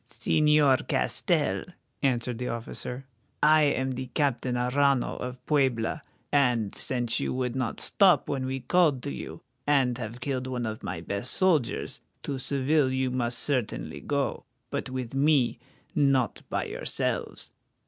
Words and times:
"Señor 0.07 0.87
Castell," 0.87 1.63
answered 2.01 2.39
the 2.39 2.47
officer, 2.47 3.05
"I 3.43 3.61
am 3.65 3.91
the 3.91 4.07
Captain 4.07 4.55
Arrano 4.55 5.15
of 5.19 5.45
Puebla, 5.45 6.01
and, 6.31 6.73
since 6.73 7.19
you 7.19 7.31
would 7.35 7.55
not 7.55 7.79
stop 7.79 8.27
when 8.27 8.47
we 8.47 8.61
called 8.61 9.03
to 9.03 9.13
you, 9.13 9.43
and 9.67 9.99
have 9.99 10.19
killed 10.19 10.47
one 10.47 10.65
of 10.65 10.81
my 10.81 11.01
best 11.01 11.31
soldiers, 11.33 12.01
to 12.23 12.39
Seville 12.39 12.89
you 12.91 13.11
must 13.11 13.37
certainly 13.37 13.99
go, 13.99 14.43
but 14.71 14.89
with 14.89 15.13
me, 15.13 15.59
not 15.93 16.41
by 16.49 16.63
yourselves. 16.65 17.51